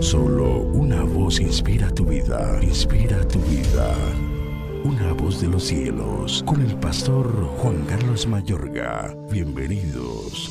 [0.00, 3.94] Solo una voz inspira tu vida, inspira tu vida.
[4.84, 7.26] Una voz de los cielos, con el pastor
[7.58, 9.16] Juan Carlos Mayorga.
[9.30, 10.50] Bienvenidos.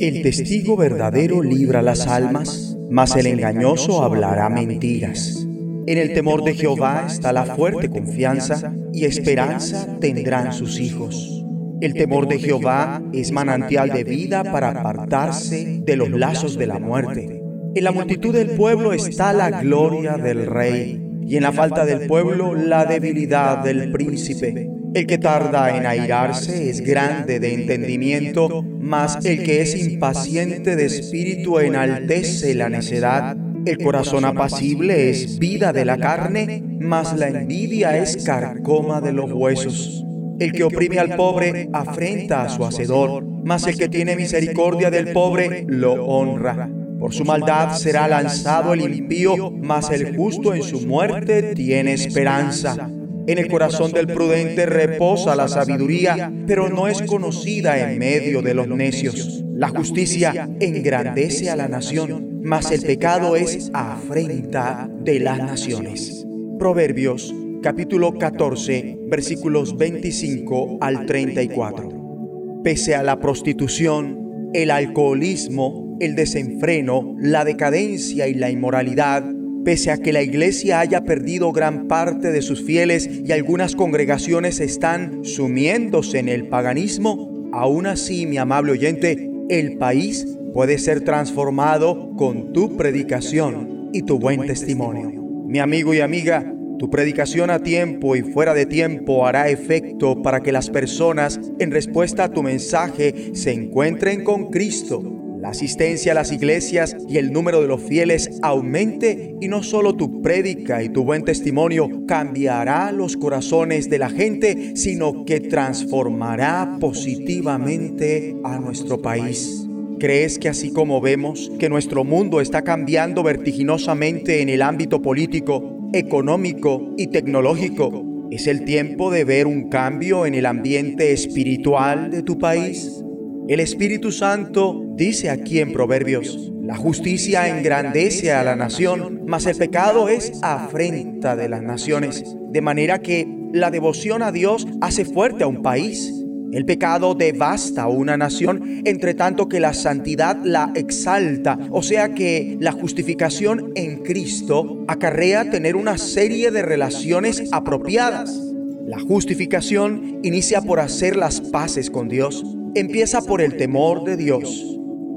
[0.00, 5.46] El testigo verdadero libra las almas, mas el engañoso hablará mentiras.
[5.86, 11.37] En el temor de Jehová está la fuerte confianza y esperanza tendrán sus hijos.
[11.80, 16.80] El temor de Jehová es manantial de vida para apartarse de los lazos de la
[16.80, 17.40] muerte.
[17.74, 22.08] En la multitud del pueblo está la gloria del rey, y en la falta del
[22.08, 24.68] pueblo la debilidad del príncipe.
[24.92, 30.86] El que tarda en airarse es grande de entendimiento, mas el que es impaciente de
[30.86, 33.36] espíritu enaltece la necedad.
[33.64, 39.30] El corazón apacible es vida de la carne, mas la envidia es carcoma de los
[39.30, 40.06] huesos.
[40.38, 45.12] El que oprime al pobre afrenta a su hacedor, mas el que tiene misericordia del
[45.12, 46.70] pobre lo honra.
[47.00, 52.88] Por su maldad será lanzado el impío, mas el justo en su muerte tiene esperanza.
[53.26, 58.54] En el corazón del prudente reposa la sabiduría, pero no es conocida en medio de
[58.54, 59.44] los necios.
[59.54, 66.24] La justicia engrandece a la nación, mas el pecado es afrenta de las naciones.
[66.58, 72.60] Proverbios capítulo 14, versículos 25 al 34.
[72.62, 79.24] Pese a la prostitución, el alcoholismo, el desenfreno, la decadencia y la inmoralidad,
[79.64, 84.60] pese a que la iglesia haya perdido gran parte de sus fieles y algunas congregaciones
[84.60, 92.14] están sumiéndose en el paganismo, aún así, mi amable oyente, el país puede ser transformado
[92.16, 95.10] con tu predicación y tu buen testimonio.
[95.46, 100.40] Mi amigo y amiga, tu predicación a tiempo y fuera de tiempo hará efecto para
[100.40, 105.02] que las personas, en respuesta a tu mensaje, se encuentren con Cristo.
[105.40, 109.94] La asistencia a las iglesias y el número de los fieles aumente y no solo
[109.94, 116.78] tu prédica y tu buen testimonio cambiará los corazones de la gente, sino que transformará
[116.80, 119.64] positivamente a nuestro país.
[120.00, 125.77] ¿Crees que así como vemos que nuestro mundo está cambiando vertiginosamente en el ámbito político,
[125.92, 128.04] económico y tecnológico.
[128.30, 133.02] ¿Es el tiempo de ver un cambio en el ambiente espiritual de tu país?
[133.48, 139.56] El Espíritu Santo dice aquí en Proverbios, la justicia engrandece a la nación, mas el
[139.56, 145.44] pecado es afrenta de las naciones, de manera que la devoción a Dios hace fuerte
[145.44, 146.17] a un país
[146.52, 151.58] el pecado devasta una nación, entre tanto que la santidad la exalta.
[151.70, 158.40] O sea que la justificación en Cristo acarrea tener una serie de relaciones apropiadas.
[158.86, 162.44] La justificación inicia por hacer las paces con Dios.
[162.74, 164.64] Empieza por el temor de Dios,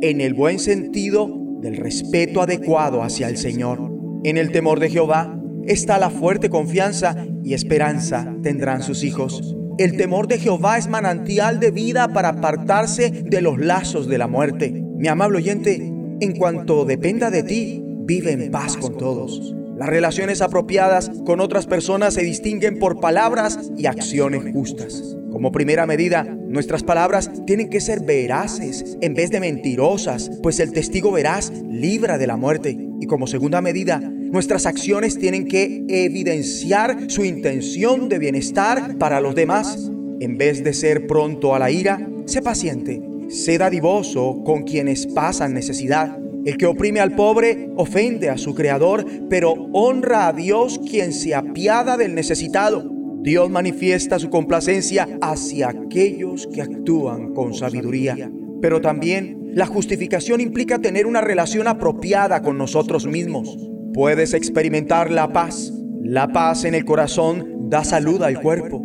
[0.01, 3.79] en el buen sentido del respeto adecuado hacia el Señor.
[4.23, 9.55] En el temor de Jehová está la fuerte confianza y esperanza tendrán sus hijos.
[9.77, 14.27] El temor de Jehová es manantial de vida para apartarse de los lazos de la
[14.27, 14.71] muerte.
[14.71, 19.55] Mi amable oyente, en cuanto dependa de ti, vive en paz con todos.
[19.77, 25.17] Las relaciones apropiadas con otras personas se distinguen por palabras y acciones justas.
[25.31, 30.73] Como primera medida, nuestras palabras tienen que ser veraces en vez de mentirosas, pues el
[30.73, 32.77] testigo veraz libra de la muerte.
[32.99, 39.35] Y como segunda medida, Nuestras acciones tienen que evidenciar su intención de bienestar para los
[39.35, 39.91] demás.
[40.21, 45.53] En vez de ser pronto a la ira, sé paciente, sé dadivoso con quienes pasan
[45.53, 46.17] necesidad.
[46.45, 51.35] El que oprime al pobre ofende a su creador, pero honra a Dios quien se
[51.35, 52.89] apiada del necesitado.
[53.21, 58.31] Dios manifiesta su complacencia hacia aquellos que actúan con sabiduría.
[58.61, 65.33] Pero también la justificación implica tener una relación apropiada con nosotros mismos puedes experimentar la
[65.33, 65.73] paz.
[66.03, 68.83] La paz en el corazón da salud al cuerpo.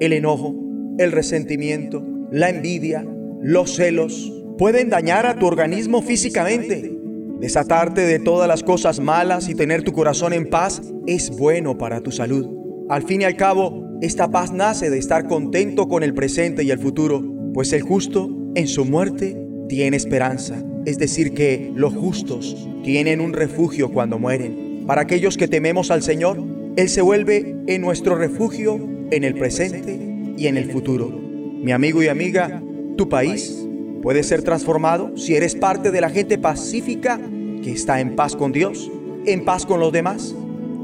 [0.00, 0.54] El enojo,
[0.98, 3.04] el resentimiento, la envidia,
[3.42, 6.92] los celos pueden dañar a tu organismo físicamente.
[7.40, 12.00] Desatarte de todas las cosas malas y tener tu corazón en paz es bueno para
[12.00, 12.48] tu salud.
[12.88, 16.70] Al fin y al cabo, esta paz nace de estar contento con el presente y
[16.70, 17.22] el futuro,
[17.52, 20.62] pues el justo en su muerte tiene esperanza.
[20.86, 24.84] Es decir, que los justos tienen un refugio cuando mueren.
[24.86, 26.42] Para aquellos que tememos al Señor,
[26.76, 28.78] Él se vuelve en nuestro refugio
[29.10, 29.98] en el presente
[30.36, 31.08] y en el futuro.
[31.08, 32.62] Mi amigo y amiga,
[32.96, 33.66] tu país
[34.02, 37.18] puede ser transformado si eres parte de la gente pacífica
[37.62, 38.90] que está en paz con Dios,
[39.24, 40.34] en paz con los demás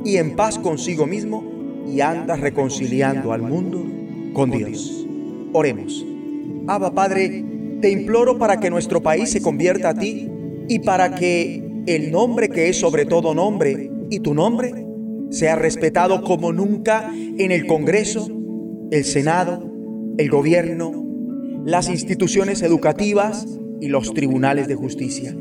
[0.04, 1.44] y en paz consigo mismo
[1.86, 3.84] y andas reconciliando al mundo
[4.32, 5.06] con Dios.
[5.52, 6.06] Oremos.
[6.66, 7.44] Abba Padre,
[7.80, 10.28] te imploro para que nuestro país se convierta a ti
[10.68, 14.86] y para que el nombre que es sobre todo nombre y tu nombre
[15.30, 18.28] sea respetado como nunca en el Congreso,
[18.90, 19.70] el Senado,
[20.18, 20.92] el gobierno,
[21.64, 23.46] las instituciones educativas
[23.80, 25.36] y los tribunales de justicia.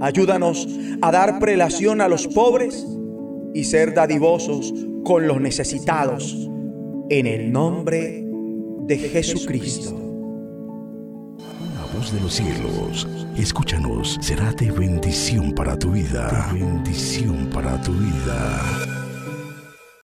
[0.00, 0.68] Ayúdanos
[1.00, 2.86] a dar prelación a los pobres
[3.54, 4.74] y ser dadivosos
[5.04, 6.48] con los necesitados.
[7.08, 8.24] En el nombre
[8.86, 10.01] de Jesucristo.
[12.10, 13.06] De los cielos,
[13.36, 16.50] escúchanos, será de bendición para tu vida.
[16.52, 19.01] Bendición para tu vida.